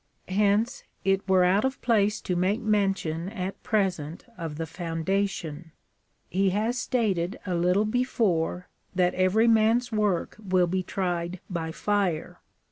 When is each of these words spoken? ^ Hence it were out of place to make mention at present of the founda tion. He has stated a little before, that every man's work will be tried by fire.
^ 0.27 0.33
Hence 0.33 0.83
it 1.05 1.29
were 1.29 1.43
out 1.43 1.63
of 1.63 1.79
place 1.79 2.21
to 2.21 2.35
make 2.35 2.59
mention 2.59 3.29
at 3.29 3.61
present 3.61 4.25
of 4.35 4.55
the 4.55 4.63
founda 4.63 5.29
tion. 5.29 5.73
He 6.27 6.49
has 6.49 6.79
stated 6.79 7.37
a 7.45 7.53
little 7.53 7.85
before, 7.85 8.67
that 8.95 9.13
every 9.13 9.47
man's 9.47 9.91
work 9.91 10.35
will 10.43 10.65
be 10.65 10.81
tried 10.81 11.39
by 11.51 11.71
fire. 11.71 12.41